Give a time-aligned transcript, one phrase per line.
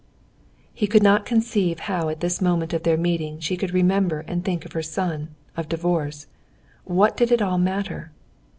[0.73, 4.43] He could not conceive how at this moment of their meeting she could remember and
[4.43, 6.25] think of her son, of divorce.
[6.85, 8.11] What did it all matter?